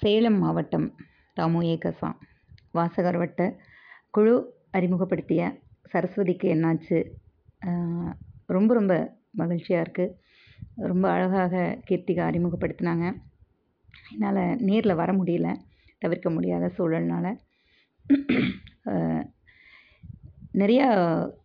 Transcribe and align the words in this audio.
சேலம் 0.00 0.38
மாவட்டம் 0.38 0.86
தாமு 1.36 1.60
ஏகசா. 1.72 2.08
வாசகர் 2.70 3.18
வட்ட 3.22 3.40
குழு 4.10 4.34
அறிமுகப்படுத்திய 4.70 5.42
சரஸ்வதிக்கு 5.92 6.46
என்னாச்சு? 6.54 6.98
ரொம்ப 8.56 8.70
ரொம்ப 8.74 8.94
மகிழ்ச்சியாக 9.40 9.84
இருக்குது 9.84 10.14
ரொம்ப 10.90 11.06
அழகாக 11.10 11.54
கீர்த்திகா 11.88 12.24
அறிமுகப்படுத்தினாங்க. 12.30 13.06
என்னால் 14.12 14.42
நேரில் 14.68 15.00
வர 15.00 15.10
முடியல 15.12 15.48
தவிர்க்க 16.02 16.30
முடியாத 16.30 16.64
சூழல்னால். 16.76 17.30
நிறையா 20.62 20.88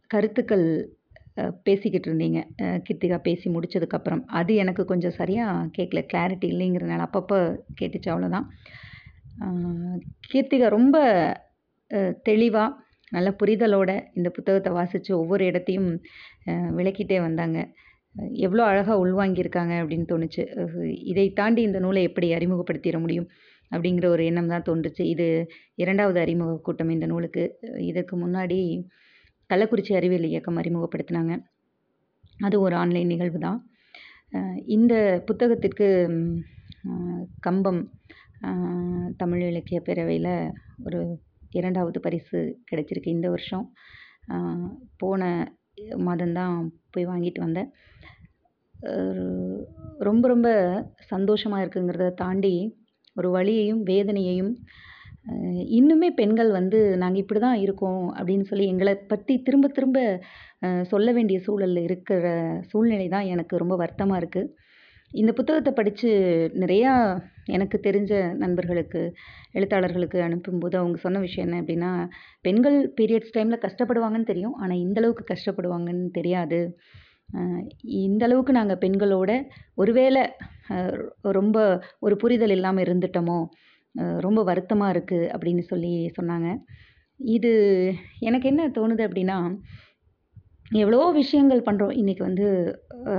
கருத்துக்கள் 0.08 0.68
பேசிக்கிட்டு 1.68 2.08
இருந்தீங்க. 2.10 2.40
கீர்த்திகா 2.86 3.18
பேசி 3.28 3.48
முடித்ததுக்கப்புறம் 3.56 4.24
அது 4.40 4.52
எனக்கு 4.64 4.84
கொஞ்சம் 4.92 5.18
சரியாக 5.20 5.68
கேட்கல 5.78 6.02
கிளாரிட்டி 6.14 6.48
இல்லைங்கிறதுனால 6.54 7.08
அப்பப்போ 7.08 7.40
கேட்டுச்சு 7.82 8.12
அவ்வளோதான் 8.14 8.48
கீர்த்திகா 10.32 10.70
ரொம்ப 10.78 10.98
தெளிவாக 12.30 12.78
நல்ல 13.12 13.30
புரிதலோட 13.40 13.92
இந்த 14.18 14.30
புத்தகத்தை 14.36 14.72
வாசித்து 14.76 15.12
ஒவ்வொரு 15.22 15.44
இடத்தையும் 15.50 15.90
விளக்கிட்டே 16.78 17.18
வந்தாங்க. 17.26 17.58
எவ்வளோ 18.46 18.64
அழகாக 18.70 18.98
உள்வாங்கியிருக்காங்க 19.04 19.74
அப்படின்னு 19.82 20.08
தோணுச்சு. 20.12 20.44
இதை 21.12 21.26
தாண்டி 21.40 21.62
இந்த 21.70 21.80
நூலை 21.80 22.02
எப்படி 22.10 22.28
அறிமுகப்படுத்திட 22.38 23.00
முடியும் 23.04 23.28
அப்படிங்கிற 23.72 24.06
ஒரு 24.16 24.24
எண்ணம் 24.30 24.52
தான் 24.54 24.66
தோன்றுச்சு. 24.70 25.04
இது 25.14 25.28
இரண்டாவது 25.84 26.20
அறிமுக 26.24 26.56
கூட்டம் 26.68 26.96
இந்த 26.96 27.08
நூலுக்கு. 27.12 27.44
இதுக்கு 27.90 28.16
முன்னாடி 28.24 28.60
கள்ளக்குறிச்சி 29.52 29.94
அறிவியல் 29.96 30.30
இயக்கம் 30.32 30.60
அறிமுகப்படுத்தினாங்க. 30.62 31.34
அது 32.40 32.56
ஒரு 32.60 32.76
ஆன்லைன் 32.76 33.12
நிகழ்வு 33.14 33.40
தான். 33.40 33.60
இந்த 34.76 34.94
புத்தகத்திற்கு 35.28 35.88
கம்பம் 37.40 37.82
தமிழ் 39.18 39.44
இலக்கிய 39.50 39.80
பேரவையில் 39.86 40.34
ஒரு 40.86 41.00
இரண்டாவது 41.52 42.00
பரிசு 42.00 42.40
கிடைச்சிருக்கு 42.72 43.16
இந்த 43.16 43.28
வருஷம். 43.30 43.66
போன 44.98 45.22
மாதம்தான் 46.08 46.56
போய் 46.92 47.08
வாங்கிட்டு 47.08 47.40
வந்தேன். 47.40 47.70
ரொம்ப 50.00 50.24
ரொம்ப 50.28 50.48
சந்தோஷமாக 51.12 51.64
இருக்குங்கிறத 51.64 52.08
தாண்டி 52.14 52.56
ஒரு 53.16 53.30
வலியையும் 53.36 53.84
வேதனையையும் 53.84 54.54
இன்னுமே 55.72 56.10
பெண்கள் 56.10 56.52
வந்து 56.52 56.98
நாங்கள் 56.98 57.22
இப்படி 57.22 57.40
தான் 57.40 57.58
இருக்கோம் 57.58 58.16
அப்படின்னு 58.16 58.42
சொல்லி 58.42 58.66
எங்களை 58.66 58.94
பற்றி 58.96 59.34
திரும்ப 59.42 59.68
திரும்ப 59.68 59.98
சொல்ல 60.82 61.12
வேண்டிய 61.12 61.40
சூழலில் 61.40 61.84
இருக்கிற 61.84 62.26
சூழ்நிலை 62.70 63.08
தான் 63.08 63.26
எனக்கு 63.26 63.58
ரொம்ப 63.58 63.76
வருத்தமாக 63.76 64.22
இருக்குது 64.22 64.52
இந்த 65.12 65.32
புத்தகத்தை 65.34 65.74
படித்து 65.74 66.10
நிறையா 66.54 66.92
எனக்கு 67.46 67.78
தெரிஞ்ச 67.84 68.36
நண்பர்களுக்கு 68.36 69.02
எழுத்தாளர்களுக்கு 69.52 70.20
அனுப்பும்போது 70.20 70.76
அவங்க 70.76 70.98
சொன்ன 70.98 71.20
விஷயம் 71.20 71.48
என்ன 71.48 71.62
அப்படின்னா 71.62 71.92
பெண்கள் 72.42 72.94
பீரியட்ஸ் 73.02 73.36
டைமில் 73.38 73.64
கஷ்டப்படுவாங்கன்னு 73.66 74.24
தெரியும் 74.24 74.54
ஆனால் 74.54 74.78
இந்தளவுக்கு 74.78 75.24
கஷ்டப்படுவாங்கன்னு 75.26 76.10
தெரியாது. 76.12 76.60
இந்தளவுக்கு 78.06 78.52
நாங்கள் 78.52 78.82
பெண்களோட 78.82 79.32
ஒருவேளை 79.76 80.24
ரொம்ப 81.22 81.58
ஒரு 82.00 82.16
புரிதல் 82.16 82.50
இல்லாமல் 82.50 82.86
இருந்துட்டோமோ 82.86 83.40
ரொம்ப 83.96 84.44
வருத்தமாக 84.44 84.94
இருக்குது 84.94 85.30
அப்படின்னு 85.34 85.64
சொல்லி 85.72 86.12
சொன்னாங்க. 86.22 86.50
இது 87.20 87.52
எனக்கு 88.20 88.48
என்ன 88.50 88.68
தோணுது 88.68 89.04
அப்படின்னா 89.08 89.38
எவ்வளோ 90.72 91.12
விஷயங்கள் 91.12 91.60
பண்ணுறோம் 91.60 91.96
இன்றைக்கி 91.98 92.20
வந்து 92.20 92.46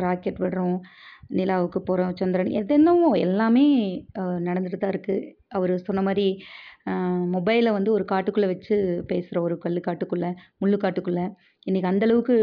ராக்கெட் 0.01 0.39
விடுறோம் 0.39 0.81
நிலாவுக்கு 1.29 1.79
போகிறோம் 1.79 2.17
சந்திரன் 2.17 2.51
எதென்னவோ 2.51 3.19
எல்லாமே 3.19 3.65
நடந்துட்டு 4.39 4.79
தான் 4.79 4.91
இருக்குது 4.91 5.35
அவர் 5.49 5.79
சொன்ன 5.79 6.03
மாதிரி 6.03 6.43
மொபைலை 7.27 7.73
வந்து 7.73 7.93
ஒரு 7.93 8.05
காட்டுக்குள்ளே 8.05 8.47
வச்சு 8.47 9.03
பேசுகிற 9.07 9.43
ஒரு 9.43 9.59
கல் 9.59 9.81
காட்டுக்குள்ளே 9.81 10.31
முள்ளு 10.59 10.77
காட்டுக்குள்ளே 10.77 11.25
இன்றைக்கி 11.67 11.89
அந்தளவுக்கு 11.89 12.37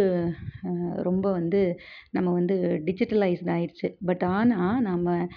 ரொம்ப 1.02 1.32
வந்து 1.32 1.80
நம்ம 2.12 2.34
வந்து 2.34 2.56
டிஜிட்டலைஸ்ட் 2.86 3.52
ஆயிடுச்சு 3.52 3.96
பட் 4.06 4.24
ஆனால் 4.24 4.82
நம்ம 4.82 5.28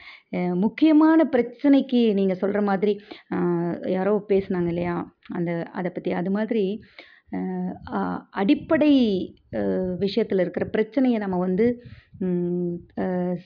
முக்கியமான 0.54 1.24
பிரச்சனைக்கு 1.24 2.14
நீங்கள் 2.14 2.36
சொல்கிற 2.36 2.62
மாதிரி 2.62 3.00
யாரோ 3.90 4.24
பேசுனாங்க 4.28 4.66
இல்லையா? 4.66 5.14
அந்த 5.28 5.66
அதை 5.72 5.90
பற்றி 5.90 6.12
அது 6.12 6.30
மாதிரி 6.30 6.82
அடிப்படை 8.40 8.92
விஷயத்தில் 9.98 10.42
இருக்கிற 10.44 10.64
பிரச்சனையை 10.66 11.18
நம்ம 11.18 11.38
வந்து 11.38 11.66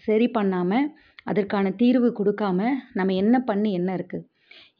சரி 0.06 0.28
பண்ணாமல் 0.28 0.88
அதற்கான 1.24 1.70
தீர்வு 1.82 2.08
கொடுக்காம 2.18 2.60
நம்ம 2.92 3.14
என்ன 3.14 3.36
பண்ணி 3.40 3.70
என்ன 3.72 3.90
இருக்குது 3.98 4.26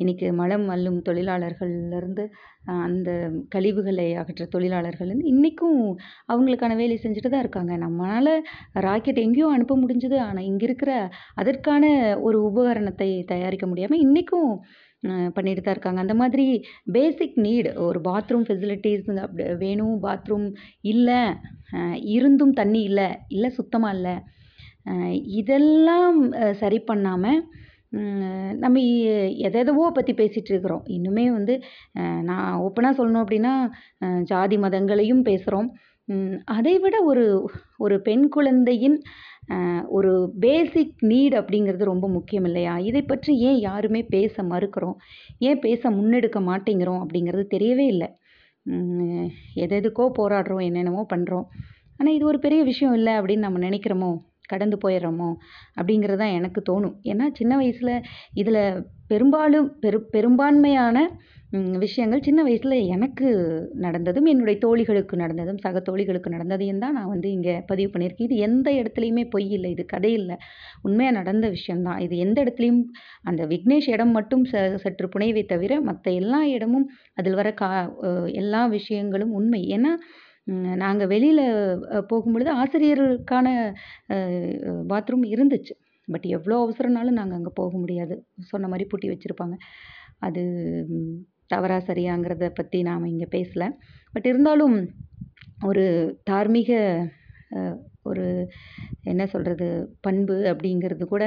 இன்றைக்கி 0.03 0.27
மலம் 0.33 0.67
அள்ளும் 0.75 0.99
தொழிலாளர்கள்லேருந்து 1.09 2.25
அந்த 2.85 3.11
கழிவுகளை 3.55 4.07
அகற்ற 4.21 4.45
தொழிலாளர்கள்லேருந்து 4.55 5.31
இன்றைக்கும் 5.33 5.81
அவங்களுக்கான 6.29 6.77
வேலை 6.77 6.97
செஞ்சுட்டு 7.03 7.31
தான் 7.33 7.45
இருக்காங்க. 7.45 7.73
நம்மளால் 7.85 8.33
ராக்கெட் 8.87 9.23
எங்கேயோ 9.25 9.49
அனுப்ப 9.57 9.77
முடிஞ்சுது. 9.83 10.19
ஆனால் 10.29 10.49
இங்கே 10.51 10.67
இருக்கிற 10.69 10.93
அதற்கான 11.35 11.85
ஒரு 12.27 12.41
உபகரணத்தை 12.51 13.11
தயாரிக்க 13.33 13.67
முடியாமல் 13.67 14.05
இன்றைக்கும் 14.07 14.51
பண்ணிட்டு 15.37 15.63
தான் 15.63 15.77
இருக்காங்க. 15.77 16.01
அந்த 16.05 16.15
மாதிரி 16.23 16.47
பேசிக் 16.97 17.37
நீடு 17.47 17.71
ஒரு 17.87 18.01
பாத்ரூம் 18.09 18.47
ஃபெசிலிட்டிஸ் 18.49 19.11
அப்படி 19.27 19.45
வேணும் 19.65 19.97
பாத்ரூம் 20.07 20.49
இல்லை 20.93 21.21
இருந்தும் 22.17 22.57
தண்ணி 22.61 22.83
இல்லை 22.91 23.09
இல்லை 23.37 23.51
சுத்தமாக 23.61 23.97
இல்லை 23.99 24.17
இதெல்லாம் 25.41 26.19
சரி 26.63 26.79
பண்ணாமல் 26.91 27.41
நம்ம 28.63 28.81
எதெதவோ 29.49 29.85
பற்றி 29.97 30.13
பேசிகிட்டு 30.21 30.51
இருக்கிறோம். 30.53 30.85
இன்னுமே 30.97 31.25
வந்து 31.37 31.55
நான் 32.29 32.49
ஓப்பனாக 32.65 32.99
சொல்லணும் 32.99 33.25
அப்படின்னா 33.25 33.53
ஜாதி 34.31 34.57
மதங்களையும் 34.65 35.23
பேசுகிறோம் 35.29 35.69
அதை 36.45 36.75
விட 36.79 36.97
ஒரு 37.03 37.25
ஒரு 37.79 37.97
பெண் 38.01 38.27
குழந்தையின் 38.29 38.99
ஒரு 39.89 40.13
பேசிக் 40.41 40.95
நீட் 41.03 41.35
அப்படிங்கிறது 41.41 41.85
ரொம்ப 41.85 42.07
முக்கியம் 42.09 42.45
இல்லையா? 42.45 42.75
இதை 42.79 43.03
பற்றி 43.03 43.33
ஏன் 43.49 43.59
யாருமே 43.59 44.01
பேச 44.15 44.43
மறுக்கிறோம்? 44.43 44.97
ஏன் 45.39 45.61
பேச 45.61 45.91
முன்னெடுக்க 45.91 46.41
மாட்டேங்கிறோம் 46.51 47.03
அப்படிங்கிறது 47.03 47.45
தெரியவே 47.55 47.87
இல்லை. 47.95 48.09
எதெதுக்கோ 49.65 50.07
போராடுறோம் 50.21 50.65
என்னென்னமோ 50.69 51.03
பண்ணுறோம் 51.15 51.47
ஆனால் 52.01 52.15
இது 52.15 52.25
ஒரு 52.27 52.39
பெரிய 52.39 52.63
விஷயம் 52.63 52.95
இல்லை 52.95 53.13
அப்படின்னு 53.19 53.47
நம்ம 53.47 53.61
நினைக்கிறோமோ? 53.69 54.11
கடந்து 54.49 54.77
போயிடுறோமோ? 54.85 55.29
அப்படிங்கிறது 55.77 56.21
தான் 56.23 56.37
எனக்கு 56.39 56.61
தோணும். 56.71 56.97
ஏன்னா 57.05 57.27
சின்ன 57.33 57.53
வயசில் 57.57 57.95
இதில் 58.33 58.61
பெரும்பாலும் 59.11 59.67
பெரு 59.83 59.99
பெரும்பான்மையான 60.15 60.99
விஷயங்கள் 61.83 62.25
சின்ன 62.27 62.41
வயசில் 62.47 62.77
எனக்கு 62.95 63.27
நடந்ததும் 63.85 64.29
என்னுடைய 64.33 64.57
தோழிகளுக்கு 64.65 65.15
நடந்ததும் 65.23 65.61
சக 65.65 65.81
தோழிகளுக்கு 65.89 66.33
நடந்ததையும் 66.35 66.81
தான் 66.85 66.97
நான் 66.99 67.13
வந்து 67.13 67.29
இங்கே 67.37 67.55
பதிவு 67.71 67.91
பண்ணியிருக்கேன். 67.93 68.29
இது 68.29 68.37
எந்த 68.49 68.69
இடத்துலையுமே 68.81 69.25
பொய் 69.35 69.49
இல்லை 69.57 69.71
இது 69.75 69.85
கதை 69.95 70.13
இல்லை. 70.21 70.37
உண்மையாக 70.87 71.17
நடந்த 71.19 71.47
விஷயந்தான் 71.57 72.01
இது 72.07 72.17
எந்த 72.27 72.39
இடத்துலையும் 72.45 72.83
அந்த 73.31 73.45
விக்னேஷ் 73.53 73.91
இடம் 73.95 74.15
மட்டும் 74.19 74.45
ச 74.53 74.65
சற்று 74.85 75.09
புனைவை 75.15 75.45
தவிர 75.55 75.81
மற்ற 75.91 76.07
எல்லா 76.21 76.43
இடமும் 76.57 76.87
அதில் 77.21 77.39
வர 77.41 77.51
கா 77.63 77.71
எல்லா 78.43 78.63
விஷயங்களும் 78.77 79.35
உண்மை. 79.41 79.63
ஏன்னா 79.77 79.95
நாங்கள் 80.85 81.11
வெளியில் 81.13 81.45
போகும்பொழுது 82.11 82.51
ஆசிரியருக்கான 82.63 83.47
பாத்ரூம் 84.93 85.27
இருந்துச்சு. 85.35 85.75
பட் 86.09 86.27
எவ்வளோ 86.37 86.57
அவசரம்னாலும் 86.65 87.19
நாங்கள் 87.21 87.39
அங்கே 87.39 87.53
போக 87.61 87.73
முடியாது. 87.83 88.15
சொன்ன 88.53 88.69
மாதிரி 88.73 88.87
பூட்டி 88.91 89.09
வச்சுருப்பாங்க. 89.13 89.57
அது 90.27 90.43
தவறா 91.53 91.79
சரியாங்கிறத 91.89 92.47
பற்றி 92.59 92.79
நாம் 92.89 93.11
இங்கே 93.13 93.29
பேசலை. 93.37 93.69
பட் 94.15 94.29
இருந்தாலும் 94.31 94.77
ஒரு 95.69 95.85
தார்மீக 96.31 96.71
ஒரு 98.11 98.25
என்ன 99.11 99.23
சொல்கிறது 99.33 99.67
பண்பு 100.07 100.37
அப்படிங்கிறது 100.53 101.05
கூட 101.13 101.25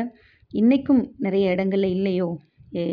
இன்றைக்கும் 0.52 1.02
நிறைய 1.26 1.46
இடங்களில் 1.56 1.96
இல்லையோ? 1.98 2.28
ஏ 2.78 2.84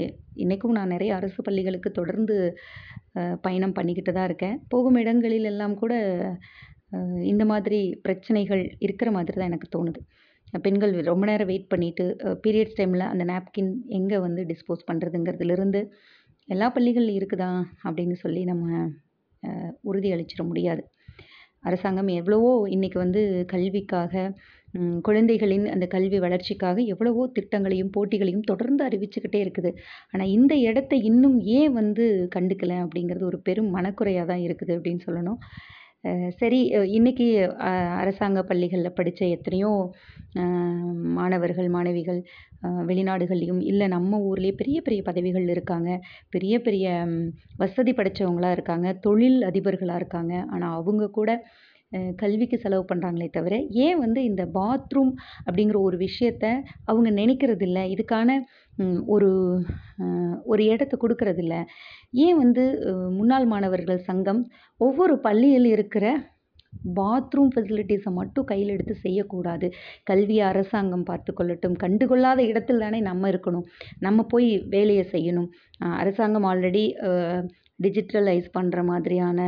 இன்றைக்கும் 0.43 0.77
நான் 0.79 0.93
நிறைய 0.95 1.11
அரசு 1.19 1.41
பள்ளிகளுக்கு 1.47 1.91
தொடர்ந்து 1.99 2.37
பயணம் 3.45 3.75
பண்ணிக்கிட்டு 3.79 4.13
தான் 4.17 4.29
இருக்கேன். 4.31 4.57
போகும் 4.73 4.99
இடங்களில் 5.03 5.49
எல்லாம் 5.53 5.75
கூட 5.83 5.95
இந்த 7.33 7.45
மாதிரி 7.53 7.79
பிரச்சனைகள் 8.07 8.63
இருக்கிற 8.87 9.09
மாதிரி 9.17 9.37
தான் 9.39 9.51
எனக்கு 9.51 9.69
தோணுது. 9.77 10.01
பெண்கள் 10.65 10.93
ரொம்ப 11.11 11.25
நேரம் 11.31 11.51
வெயிட் 11.51 11.71
பண்ணிவிட்டு 11.73 12.05
பீரியட்ஸ் 12.45 12.79
டைமில் 12.79 13.11
அந்த 13.13 13.25
நாப்கின் 13.33 13.73
எங்கே 13.99 14.19
வந்து 14.27 14.43
டிஸ்போஸ் 14.51 14.87
பண்ணுறதுங்கிறதுலேருந்து 14.91 15.81
எல்லா 16.49 16.67
பள்ளிகள் 16.75 17.09
இருக்குதா 17.19 17.51
அப்படின்னு 17.87 18.17
சொல்லி 18.25 18.43
நம்ம 18.51 18.67
உறுதி 19.91 20.11
அளிச்சிட 20.15 20.43
முடியாது. 20.51 20.83
அரசாங்கம் 21.69 22.11
எவ்வளவோ 22.21 22.51
இன்றைக்கி 22.75 22.99
வந்து 23.05 23.23
கல்விக்காக 23.53 24.31
குழந்தைகளின் 25.07 25.67
அந்த 25.75 25.85
கல்வி 25.95 26.19
வளர்ச்சிக்காக 26.25 26.79
எவ்வளவோ 26.93 27.23
திட்டங்களையும் 27.37 27.93
போட்டிகளையும் 27.97 28.49
தொடர்ந்து 28.51 28.83
அறிவிச்சுக்கிட்டே 28.89 29.39
இருக்குது. 29.45 29.71
ஆனால் 30.13 30.33
இந்த 30.37 30.55
இடத்த 30.69 30.97
இன்னும் 31.11 31.39
ஏன் 31.59 31.73
வந்து 31.81 32.05
கண்டுக்கலை 32.35 32.77
அப்படிங்கிறது 32.85 33.25
ஒரு 33.31 33.41
பெரும் 33.49 33.71
மனக்குறையாக 33.77 34.29
தான் 34.33 34.45
இருக்குது 34.47 34.75
அப்படின்னு 34.77 35.05
சொல்லணும். 35.09 35.39
சரி 36.41 36.59
இன்றைக்கி 36.97 37.27
அரசாங்க 38.01 38.41
பள்ளிகளில் 38.43 38.97
படித்த 38.99 39.23
எத்தனையோ 39.37 39.71
மாணவர்கள் 41.19 41.69
மாணவிகள் 41.69 42.21
வெளிநாடுகள்லேயும் 42.89 43.63
இல்லை 43.63 43.87
நம்ம 43.89 44.19
ஊர்லேயே 44.29 44.55
பெரிய 44.57 44.79
பெரிய 44.81 45.01
பதவிகள் 45.03 45.47
இருக்காங்க. 45.49 45.91
பெரிய 46.31 46.55
பெரிய 46.61 46.87
வசதி 47.59 47.93
படைத்தவங்களா 47.93 48.51
இருக்காங்க. 48.51 48.89
தொழில் 49.07 49.39
அதிபர்களாக 49.43 50.01
இருக்காங்க. 50.03 50.35
ஆனால் 50.53 50.77
அவங்க 50.81 51.07
கூட 51.11 51.31
கல்விக்கு 52.23 52.57
செலவு 52.59 52.85
பண்ணுறாங்களே 52.89 53.29
தவிர 53.31 53.55
ஏன் 53.85 53.99
வந்து 53.99 54.21
இந்த 54.25 54.43
பாத்ரூம் 54.55 55.13
அப்படிங்கிற 55.47 55.79
ஒரு 55.89 55.97
விஷயத்த 55.99 56.45
அவங்க 56.85 57.11
நினைக்கிறதில்ல? 57.21 57.81
இதுக்கான 57.95 58.31
ஒரு 59.15 59.31
ஒரு 60.53 60.63
இடத்த 60.73 60.95
கொடுக்கறதில்ல. 61.03 61.55
ஏன் 62.27 62.39
வந்து 62.43 62.65
முன்னாள் 63.19 63.47
மாணவர்கள் 63.53 64.07
சங்கம் 64.09 64.41
ஒவ்வொரு 64.81 65.15
பள்ளியில் 65.27 65.69
இருக்கிற 65.75 66.07
பாத்ரூம் 66.99 67.53
ஃபெசிலிட்டிஸை 67.53 68.11
மட்டும் 68.19 68.49
கையில் 68.51 68.73
எடுத்து 68.75 68.95
செய்யக்கூடாது. 69.05 69.67
கல்வியை 70.11 70.45
அரசாங்கம் 70.51 71.07
பார்த்து 71.11 71.31
கொள்ளட்டும் 71.39 71.77
கண்டுகொள்ளாத 71.85 72.41
இடத்தில் 72.51 72.83
தானே 72.85 72.99
நம்ம 73.11 73.31
இருக்கணும். 73.33 73.69
நம்ம 74.07 74.27
போய் 74.33 74.51
வேலையை 74.75 75.05
செய்யணும். 75.15 75.49
அரசாங்கம் 76.01 76.49
ஆல்ரெடி 76.51 76.85
டிஜிட்டலைஸ் 77.85 78.47
பண்ணுற 78.57 78.83
மாதிரியான 78.91 79.41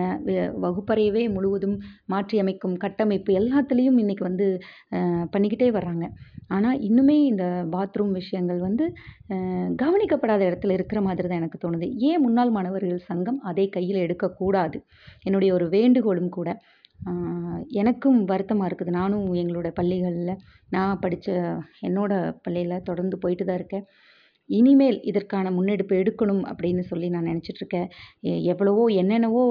வகுப்பறையவே 0.64 1.22
முழுவதும் 1.36 1.76
மாற்றியமைக்கும் 2.12 2.76
கட்டமைப்பு 2.84 3.32
எல்லாத்துலேயும் 3.40 4.00
இன்றைக்கி 4.02 4.24
வந்து 4.30 4.48
பண்ணிக்கிட்டே 5.34 5.70
வர்றாங்க. 5.78 6.06
ஆனால் 6.56 6.80
இன்னுமே 6.88 7.16
இந்த 7.30 7.44
பாத்ரூம் 7.74 8.12
விஷயங்கள் 8.20 8.60
வந்து 8.66 8.84
கவனிக்கப்படாத 9.82 10.42
இடத்துல 10.50 10.76
இருக்கிற 10.78 11.00
மாதிரி 11.06 11.26
தான் 11.28 11.40
எனக்கு 11.42 11.62
தோணுது. 11.64 11.86
ஏன் 12.08 12.22
முன்னாள் 12.26 12.54
மாணவர்கள் 12.56 13.06
சங்கம் 13.10 13.40
அதை 13.50 13.66
கையில் 13.76 14.04
எடுக்கக்கூடாது? 14.06 14.80
என்னுடைய 15.28 15.52
ஒரு 15.58 15.68
வேண்டுகோளும் 15.76 16.34
கூட. 16.38 16.50
எனக்கும் 17.80 18.18
வருத்தமாக 18.30 18.68
இருக்குது. 18.68 18.92
நானும் 19.00 19.26
எங்களோட 19.42 19.68
பள்ளிகளில் 19.78 20.40
நான் 20.74 21.00
படித்த 21.04 21.28
என்னோடய 21.88 22.32
பள்ளியில் 22.46 22.84
தொடர்ந்து 22.88 23.16
போயிட்டு 23.24 23.44
தான் 23.48 23.58
இருக்கேன். 23.60 23.84
இனிமேல் 24.58 24.98
இதற்கான 25.10 25.50
முன்னெடுப்பு 25.56 25.94
எடுக்கணும் 26.02 26.42
அப்படின்னு 26.50 26.82
சொல்லி 26.90 27.08
நான் 27.14 27.28
நினச்சிட்ருக்கேன் 27.30 27.88
எவ்வளவோ 28.52 28.84
என்னென்னவோ 29.02 29.42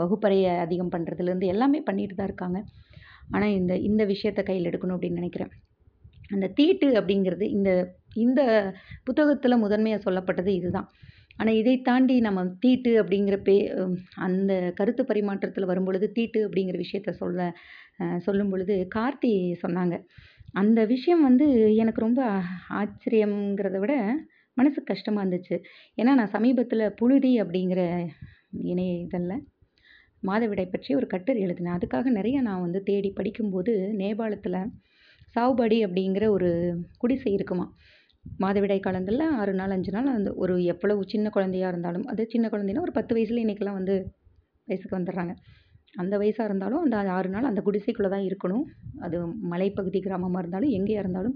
வகுப்பறையை 0.00 0.52
அதிகம் 0.64 0.92
பண்ணுறதுலேருந்து 0.94 1.52
எல்லாமே 1.54 1.80
பண்ணிட்டு 1.88 2.16
தான் 2.16 2.30
இருக்காங்க. 2.30 2.60
ஆனால் 3.34 3.54
இந்த 3.60 3.74
இந்த 3.88 4.02
விஷயத்த 4.12 4.40
கையில் 4.48 4.68
எடுக்கணும் 4.70 4.96
அப்படின்னு 4.96 5.22
நினைக்கிறேன். 5.22 5.52
அந்த 6.32 6.46
தீட்டு 6.58 6.88
அப்படிங்கிறது 7.00 7.46
இந்த 7.56 7.70
இந்த 8.24 8.40
புத்தகத்தில் 9.04 9.62
முதன்மையாக 9.62 10.04
சொல்லப்பட்டது 10.06 10.50
இதுதான். 10.58 10.88
ஆனால் 11.38 11.58
இதை 11.60 11.74
தாண்டி 11.82 12.16
நம்ம 12.20 12.44
தீட்டு 12.64 12.90
அப்படிங்கிற 13.02 13.36
பே 13.42 13.54
அந்த 14.26 14.52
கருத்து 14.74 15.02
பரிமாற்றத்தில் 15.04 15.70
வரும்பொழுது 15.70 16.06
தீட்டு 16.12 16.40
அப்படிங்கிற 16.46 16.78
விஷயத்த 16.84 17.12
சொல்ல 17.22 17.48
சொல்லும் 18.18 18.52
பொழுது 18.52 18.74
கார்த்தி 18.94 19.32
சொன்னாங்க. 19.64 19.96
அந்த 20.54 20.80
விஷயம் 20.84 21.22
வந்து 21.22 21.46
எனக்கு 21.82 22.00
ரொம்ப 22.00 22.22
ஆச்சரியங்கிறத 22.80 23.78
விட 23.84 23.94
மனசுக்கு 24.56 24.90
கஷ்டமாக 24.92 25.22
இருந்துச்சு. 25.24 25.56
ஏன்னா 25.98 26.12
நான் 26.20 26.34
சமீபத்தில் 26.36 26.94
புழுதி 27.00 27.32
அப்படிங்கிற 27.42 27.80
இணைய 28.72 28.92
இதழில் 29.04 29.44
மாதவிடாய் 30.22 30.74
பற்றி 30.74 30.90
ஒரு 30.94 31.06
கட்டுரை 31.06 31.40
எழுதினேன். 31.42 31.76
அதுக்காக 31.78 32.10
நிறைய 32.18 32.36
நான் 32.40 32.64
வந்து 32.66 32.80
தேடி 32.82 33.10
படிக்கும்போது 33.10 33.72
நேபாளத்தில் 34.02 34.60
சாவுபடி 35.34 35.78
அப்படிங்கிற 35.86 36.24
ஒரு 36.28 36.48
குடிசை 36.98 37.32
இருக்குமா 37.32 37.66
மாதவிடாய் 38.40 38.80
காலங்களில் 38.80 39.26
ஆறு 39.32 39.52
நாள் 39.54 39.70
அஞ்சு 39.70 39.92
நாள் 39.92 40.06
அந்த 40.06 40.30
ஒரு 40.34 40.54
எவ்வளவு 40.64 41.02
சின்ன 41.04 41.30
குழந்தையா 41.30 41.68
இருந்தாலும் 41.68 42.06
அது 42.06 42.22
சின்ன 42.26 42.48
குழந்தைன்னா 42.48 42.80
ஒரு 42.80 42.92
பத்து 42.92 43.14
வயசில் 43.14 43.42
இன்றைக்கெல்லாம் 43.44 43.78
வந்து 43.80 43.96
வயசுக்கு 44.68 44.98
வந்துடுறாங்க. 44.98 45.32
அந்த 46.02 46.14
வயசாக 46.22 46.48
இருந்தாலும் 46.48 46.82
அந்த 46.84 46.96
ஆறு 47.16 47.28
நாள் 47.34 47.48
அந்த 47.50 47.60
குடிசைக்குள்ளே 47.66 48.10
தான் 48.14 48.26
இருக்கணும். 48.28 48.64
அது 49.04 49.16
மலைப்பகுதி 49.52 50.00
கிராமமாக 50.06 50.42
இருந்தாலும் 50.42 50.74
எங்கேயா 50.78 51.00
இருந்தாலும். 51.04 51.34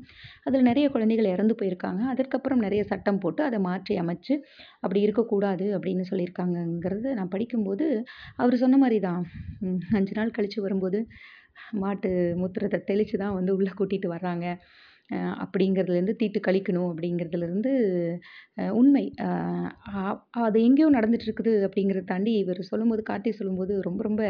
அதில் 0.48 0.66
நிறைய 0.70 0.86
குழந்தைகள் 0.94 1.32
இறந்து 1.34 1.54
போயிருக்காங்க. 1.60 2.02
அதற்கப்புறம் 2.12 2.64
நிறைய 2.66 2.82
சட்டம் 2.92 3.20
போட்டு 3.24 3.42
அதை 3.48 3.60
மாற்றி 3.68 3.96
அமைச்சு 4.02 4.34
அப்படி 4.84 5.00
இருக்கக்கூடாது 5.06 5.66
அப்படின்னு 5.78 6.06
சொல்லியிருக்காங்கங்கிறத 6.10 7.14
நான் 7.20 7.32
படிக்கும்போது 7.36 7.86
அவர் 8.42 8.62
சொன்ன 8.64 8.78
மாதிரி 8.84 9.00
தான் 9.08 9.22
அஞ்சு 10.00 10.14
நாள் 10.20 10.36
கழித்து 10.38 10.60
வரும்போது 10.66 11.00
மாட்டு 11.82 12.10
மூத்திரத்தை 12.40 12.78
தெளித்து 12.90 13.16
தான் 13.24 13.36
வந்து 13.38 13.54
உள்ளே 13.58 13.72
கூட்டிகிட்டு 13.78 14.08
வர்றாங்க. 14.16 14.46
அப்படிங்கிறதுலேருந்து 15.42 16.14
தீட்டு 16.16 16.40
கழிக்கணும் 16.46 16.88
அப்படிங்கிறதுலேருந்து 16.90 17.72
உண்மை. 18.72 19.04
அது 20.46 20.58
எங்கேயோ 20.62 20.88
நடந்துகிட்ருக்குது 20.90 21.52
அப்படிங்கிறத 21.68 22.04
தாண்டி 22.04 22.32
இவர் 22.38 22.60
சொல்லும்போது 22.62 23.04
கார்த்தி 23.10 23.32
சொல்லும்போது 23.40 23.74
ரொம்ப 23.82 24.02
ரொம்ப 24.02 24.22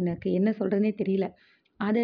எனக்கு 0.00 0.28
என்ன 0.32 0.50
சொல்கிறதுனே 0.60 0.92
தெரியல. 1.02 1.28
அது 1.80 2.02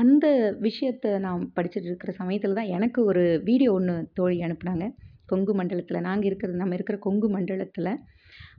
அந்த 0.00 0.26
விஷயத்த 0.60 1.18
நான் 1.18 1.40
படிச்சுட்டு 1.56 1.88
இருக்கிற 1.90 2.12
சமயத்தில் 2.12 2.58
தான் 2.58 2.72
எனக்கு 2.76 3.00
ஒரு 3.04 3.22
வீடியோ 3.48 3.70
ஒன்று 3.72 3.94
தோழி 4.14 4.38
அனுப்புனாங்க. 4.40 4.86
கொங்கு 5.26 5.52
மண்டலத்தில். 5.54 6.04
நாங்கள் 6.08 6.28
இருக்கிறது 6.30 6.62
நம்ம 6.62 6.76
இருக்கிற 6.78 6.96
கொங்கு 6.98 7.28
மண்டலத்தில். 7.28 7.90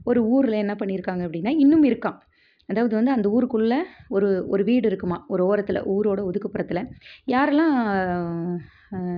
ஒரு 0.04 0.20
ஊரில் 0.34 0.62
என்ன 0.64 0.74
பண்ணியிருக்காங்க 0.80 1.22
அப்படின்னா 1.26 1.52
இன்னும் 1.64 1.86
இருக்கான் 1.90 2.18
அதாவது 2.68 2.94
வந்து 2.98 3.12
அந்த 3.16 3.26
ஊருக்குள்ளே 3.36 3.78
ஒரு 4.16 4.28
ஒரு 4.48 4.62
வீடு 4.64 4.86
இருக்குமா? 4.90 5.18
ஒரு 5.34 5.42
ஓரத்தில் 5.50 5.80
ஊரோட 5.94 6.20
ஒதுக்குப்புறத்தில். 6.28 6.82
யாரெல்லாம் 7.34 7.74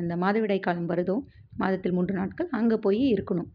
இந்த 0.03 0.15
மாதவிடாய் 0.25 0.67
காலம் 0.67 0.91
வருதோ 0.93 1.17
மாதத்தில் 1.63 1.97
மூன்று 1.97 2.15
நாட்கள் 2.21 2.49
அங்கே 2.59 2.77
போய் 2.87 3.03
இருக்கணும். 3.15 3.51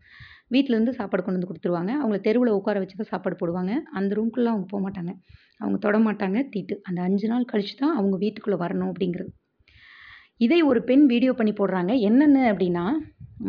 வீட்டிலேருந்து 0.54 0.94
சாப்பாடு 1.00 1.22
கொண்டு 1.24 1.38
வந்து 1.38 1.50
கொடுத்துருவாங்க. 1.50 1.92
அவங்கள 2.02 2.20
தெருவில் 2.28 2.56
உட்கார 2.60 2.80
வச்சு 2.80 2.96
தான் 2.96 3.12
சாப்பாடு 3.14 3.36
போடுவாங்க. 3.42 3.74
அந்த 3.98 4.12
ரூம்குள்ளே 4.20 4.52
அவங்க 4.54 4.68
போக 4.72 4.82
மாட்டாங்க. 4.86 5.12
அவங்க 5.62 5.78
தொட 5.86 5.98
மாட்டாங்க 6.08 6.40
தீட்டு. 6.54 6.76
அந்த 6.88 7.00
அஞ்சு 7.02 7.28
நாள் 7.28 7.50
கழித்து 7.52 7.76
தான் 7.84 7.96
அவங்க 8.00 8.18
வீட்டுக்குள்ளே 8.18 8.60
வரணும் 8.64 8.92
அப்படிங்கிறது. 8.92 9.32
இதை 10.46 10.60
ஒரு 10.72 10.80
பெண் 10.90 11.06
வீடியோ 11.06 11.32
பண்ணி 11.40 11.54
போடுறாங்க. 11.54 11.94
என்னென்ன 12.10 12.40
அப்படின்னா 12.54 12.86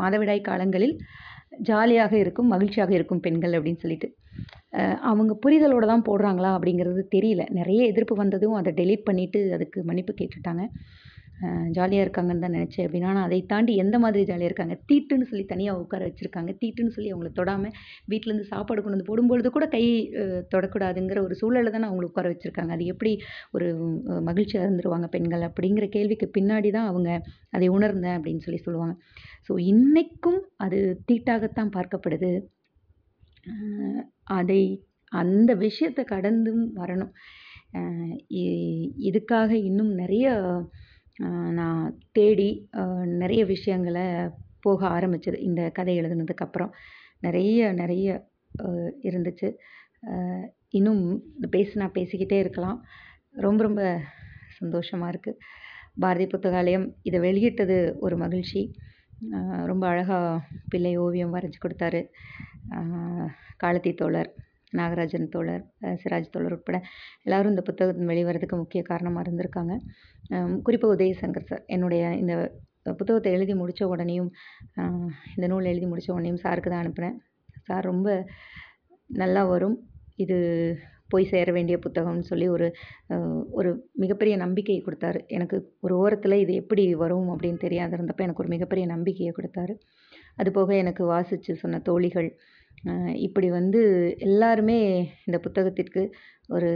மாதவிடாய் 0.01 0.49
காலங்களில் 0.49 0.95
ஜாலியாக 1.52 2.12
இருக்கும் 2.19 2.50
மகிழ்ச்சியாக 2.55 2.93
இருக்கும் 2.99 3.23
பெண்கள் 3.26 3.55
அப்படின்னு 3.58 3.82
சொல்லிட்டு. 3.85 4.08
அவங்க 5.11 5.32
புரிதலோடு 5.44 5.87
தான் 5.87 6.05
போடுறாங்களா 6.08 6.50
அப்படிங்கிறது 6.56 7.02
தெரியல. 7.17 7.44
நிறைய 7.58 7.81
எதிர்ப்பு 7.93 8.14
வந்ததும் 8.14 8.56
அதை 8.61 8.73
டெலீட் 8.81 9.08
பண்ணிவிட்டு 9.11 9.41
அதுக்கு 9.56 9.79
மன்னிப்பு 9.85 10.14
கேட்டுட்டாங்க. 10.20 10.64
ஜாலியாக 11.77 12.05
இருக்காங்கன்னு 12.05 12.45
தான் 12.45 12.55
நினச்சேன் 12.57 12.85
அப்படின்னா. 12.87 13.11
ஆனால் 13.13 13.27
அதை 13.29 13.39
தாண்டி 13.53 13.73
எந்த 13.85 13.97
மாதிரி 14.03 14.25
ஜாலியாக 14.31 14.51
இருக்காங்க? 14.51 14.75
தீட்டுன்னு 14.91 15.29
சொல்லி 15.31 15.45
தனியாக 15.53 15.81
உட்கார 15.83 16.03
வச்சுருக்காங்க. 16.09 16.51
தீட்டுன்னு 16.63 16.95
சொல்லி 16.97 17.11
அவங்கள 17.13 17.31
தொடாமல் 17.39 17.75
வீட்டிலேருந்து 18.13 18.47
சாப்பாடு 18.53 18.81
கொண்டு 18.83 18.97
வந்து 18.97 19.09
போடும்பொழுது 19.11 19.51
கூட 19.57 19.67
கை 19.77 19.85
தொடக்கூடாதுங்கிற 20.55 21.21
ஒரு 21.27 21.37
சூழலில் 21.41 21.75
தானே 21.77 21.89
அவங்கள 21.91 22.09
உட்கார 22.11 22.29
வச்சுருக்காங்க. 22.33 22.73
அது 22.77 22.87
எப்படி 22.95 23.13
ஒரு 23.57 23.69
மகிழ்ச்சியாக 24.29 24.67
இருந்துருவாங்க 24.67 25.09
பெண்கள்? 25.17 25.47
அப்படிங்கிற 25.51 25.89
கேள்விக்கு 25.97 26.29
பின்னாடி 26.39 26.71
தான் 26.79 26.91
அவங்க 26.93 27.11
அதை 27.57 27.69
உணர்ந்தேன் 27.79 28.17
அப்படின்னு 28.19 28.45
சொல்லி 28.47 28.61
சொல்லுவாங்க. 28.67 28.97
ஸோ 29.49 29.53
இன்றைக்கும் 29.73 30.41
அது 30.67 30.79
தீட்டாகத்தான் 31.11 31.75
பார்க்கப்படுது. 31.79 32.32
அதை 34.39 34.63
அந்த 35.13 35.51
விஷயத்தை 35.67 36.03
கடந்தும் 36.15 36.65
வரணும். 36.81 37.13
இதுக்காக 39.09 39.51
இன்னும் 39.69 39.91
நிறைய 40.01 40.29
நான் 41.58 41.84
தேடி 42.12 42.50
நிறைய 43.22 43.43
விஷயங்களை 43.44 44.05
போக 44.65 44.81
ஆரம்பித்தது 44.86 45.39
இந்த 45.48 45.62
கதை 45.79 45.94
எழுதுனதுக்கப்புறம் 46.00 46.72
நிறைய 47.27 47.72
நிறைய 47.72 48.08
இருந்துச்சு. 49.08 49.48
இன்னும் 50.79 51.03
பேசினா 51.56 51.86
பேசிக்கிட்டே 51.96 52.39
இருக்கலாம். 52.44 52.79
ரொம்ப 53.46 53.60
ரொம்ப 53.62 53.82
சந்தோஷமாக 54.58 55.12
இருக்குது 55.12 55.41
பாரதி 56.03 56.27
புத்தகாலயம் 56.27 56.86
இதை 57.03 57.19
வெளியிட்டது 57.20 57.77
ஒரு 58.00 58.17
மகிழ்ச்சி. 58.17 58.62
ரொம்ப 59.70 59.84
அழகாக 59.86 60.41
பிள்ளை 60.69 60.93
ஓவியம் 61.05 61.34
வரைஞ்சி 61.34 61.58
கொடுத்தாரு. 61.65 62.00
காலத்தி 63.62 63.93
தோழர். 63.94 64.31
நாகராஜன் 64.79 65.31
தோழர் 65.34 65.65
சிராஜ் 66.03 66.32
தோழர் 66.34 66.56
உட்பட 66.56 66.79
எல்லோரும் 67.27 67.53
இந்த 67.55 67.65
புத்தகம் 67.69 68.10
வெளிவரதுக்கு 68.12 68.56
முக்கிய 68.62 68.82
காரணமாக 68.91 69.24
இருந்திருக்காங்க. 69.27 69.74
குறிப்பாக 70.67 70.94
உதயசங்கர் 70.96 71.48
சார் 71.50 71.65
என்னுடைய 71.77 72.03
இந்த 72.22 72.34
புத்தகத்தை 72.98 73.31
எழுதி 73.36 73.55
முடித்த 73.62 73.89
உடனேயும் 73.94 74.31
இந்த 75.36 75.46
நூல் 75.53 75.70
எழுதி 75.72 75.89
முடித்த 75.91 76.10
உடனேயும் 76.17 76.43
சாருக்கு 76.44 76.70
தான் 76.72 76.82
அனுப்பினேன். 76.84 77.19
சார் 77.69 77.89
ரொம்ப 77.91 78.08
நல்லா 79.22 79.43
வரும். 79.53 79.77
இது 80.24 80.39
போய் 81.12 81.31
சேர 81.31 81.48
வேண்டிய 81.56 81.77
புத்தகம்னு 81.84 82.29
சொல்லி 82.31 82.46
ஒரு 82.56 82.67
ஒரு 83.58 83.70
மிகப்பெரிய 84.03 84.34
நம்பிக்கையை 84.43 84.81
கொடுத்தாரு. 84.86 85.20
எனக்கு 85.36 85.56
ஒரு 85.84 85.94
ஓரத்தில் 86.03 86.43
இது 86.43 86.53
எப்படி 86.62 86.82
வரும் 87.03 87.29
அப்படின்னு 87.32 87.60
தெரியாத 87.65 87.96
இருந்தப்போ 87.98 88.24
எனக்கு 88.27 88.43
ஒரு 88.44 88.53
மிகப்பெரிய 88.55 88.84
நம்பிக்கையை 88.94 89.32
கொடுத்தாரு. 89.39 89.74
அது 90.41 90.50
போக 90.58 90.70
எனக்கு 90.82 91.03
வாசித்து 91.15 91.55
சொன்ன 91.62 91.81
தோழிகள் 91.89 92.29
இப்படி 93.27 93.49
வந்து 93.51 93.81
எல்லாருமே 94.19 94.79
இந்த 95.27 95.39
புத்தகத்திற்கு 95.46 96.03
ஒரு 96.46 96.70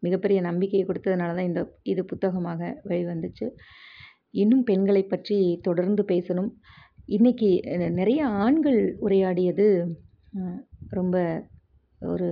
மிகப்பெரிய 0.00 0.38
நம்பிக்கையை 0.40 0.84
கொடுத்ததுனால 0.86 1.34
தான் 1.38 1.48
இந்த 1.50 1.62
இது 1.82 2.02
புத்தகமாக 2.04 2.70
வெளிவந்துச்சு. 2.90 3.46
இன்னும் 4.42 4.64
பெண்களை 4.64 5.02
பற்றி 5.04 5.38
தொடர்ந்து 5.62 6.02
பேசணும். 6.12 6.50
இன்றைக்கி 7.16 7.50
நிறைய 7.98 8.20
ஆண்கள் 8.44 8.80
உரையாடியது 9.00 9.66
ரொம்ப 10.90 11.16
ஒரு 12.00 12.28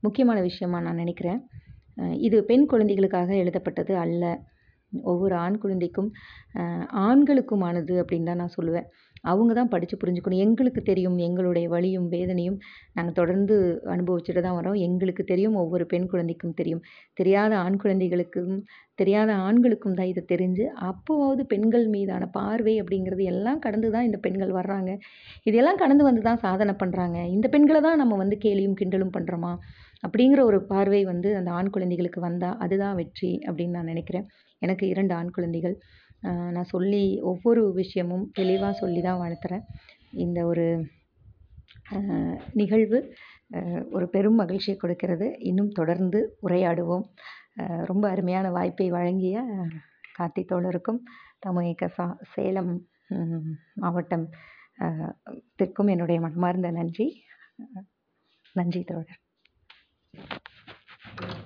முக்கியமான 0.00 0.38
விஷயமாக 0.40 0.84
நான் 0.84 1.02
நினைக்கிறேன். 1.04 1.40
இது 2.26 2.36
பெண் 2.50 2.66
குழந்தைகளுக்காக 2.66 3.30
எழுதப்பட்டது 3.34 3.94
அல்ல. 3.96 4.24
ஒவ்வொரு 5.12 5.34
ஆண் 5.44 5.60
குழந்தைக்கும் 5.64 6.10
ஆண்களுக்குமானது 7.06 7.94
அப்படின்னு 8.02 8.30
தான் 8.30 8.42
நான் 8.42 8.56
சொல்லுவேன். 8.58 8.88
அவங்க 9.30 9.52
தான் 9.58 9.70
படித்து 9.72 9.96
புரிஞ்சுக்கணும். 10.02 10.42
எங்களுக்கு 10.44 10.80
தெரியும் 10.90 11.16
எங்களுடைய 11.26 11.66
வலியும் 11.72 12.06
வேதனையும் 12.14 12.56
நாங்கள் 12.96 13.16
தொடர்ந்து 13.18 13.56
அனுபவிச்சுட்டு 13.94 14.42
தான் 14.46 14.56
வரோம். 14.58 14.78
எங்களுக்கு 14.86 15.24
தெரியும் 15.32 15.56
ஒவ்வொரு 15.62 15.84
பெண் 15.92 16.06
குழந்தைக்கும் 16.12 16.56
தெரியும். 16.60 16.82
தெரியாத 17.20 17.52
ஆண் 17.64 17.78
குழந்தைகளுக்கும் 17.82 18.54
தெரியாத 19.00 19.30
ஆண்களுக்கும் 19.48 19.98
தான் 19.98 20.10
இது 20.12 20.22
தெரிஞ்சு 20.32 20.64
அப்போவாவது 20.88 21.42
பெண்கள் 21.52 21.86
மீதான 21.94 22.24
பார்வை 22.38 22.74
அப்படிங்கிறது 22.82 23.24
எல்லாம் 23.32 23.62
கடந்து 23.66 23.90
தான் 23.94 24.06
இந்த 24.08 24.18
பெண்கள் 24.26 24.56
வர்றாங்க. 24.58 24.90
இதெல்லாம் 25.50 25.80
கடந்து 25.82 26.04
வந்து 26.08 26.24
தான் 26.28 26.42
சாதனை 26.46 26.74
பண்ணுறாங்க 26.82 27.18
இந்த 27.36 27.48
பெண்களை 27.54 27.80
தான் 27.88 28.00
நம்ம 28.02 28.16
வந்து 28.24 28.38
கேலியும் 28.44 28.78
கிண்டலும் 28.80 29.14
பண்ணுறோமா 29.16 29.52
அப்படிங்கிற 30.06 30.40
ஒரு 30.50 30.60
பார்வை 30.72 31.02
வந்து 31.12 31.30
அந்த 31.38 31.50
ஆண் 31.58 31.74
குழந்தைகளுக்கு 31.76 32.20
வந்தால் 32.28 32.58
அதுதான் 32.64 32.98
வெற்றி 33.00 33.32
அப்படின்னு 33.48 33.76
நான் 33.78 33.92
நினைக்கிறேன். 33.92 34.26
எனக்கு 34.64 34.84
இரண்டு 34.92 35.12
ஆண் 35.18 35.34
குழந்தைகள். 35.36 35.76
நான் 36.54 36.72
சொல்லி 36.74 37.02
ஒவ்வொரு 37.30 37.62
விஷயமும் 37.80 38.24
தெளிவாக 38.38 38.72
சொல்லி 38.82 39.00
தான் 39.06 39.20
வளர்த்துறேன். 39.24 39.64
இந்த 40.24 40.38
ஒரு 40.50 40.66
நிகழ்வு 42.60 42.98
ஒரு 43.96 44.06
பெரும் 44.14 44.40
மகிழ்ச்சியை 44.40 44.76
கொடுக்கிறது. 44.78 45.26
இன்னும் 45.50 45.72
தொடர்ந்து 45.78 46.20
உரையாடுவோம். 46.46 47.06
ரொம்ப 47.90 48.04
அருமையான 48.14 48.46
வாய்ப்பை 48.56 48.86
வழங்கிய 48.96 49.42
கார்த்தி 50.18 50.42
தோழருக்கும் 50.50 51.00
தமிழக 51.44 51.88
சா 51.96 52.06
சேலம் 52.34 52.72
மாவட்டம் 53.82 54.26
திற்கும் 55.58 55.90
என்னுடைய 55.94 56.18
மனமார்ந்த 56.24 56.70
நன்றி. 56.78 57.06
நன்றி 58.58 58.82
தோழர். 58.90 59.20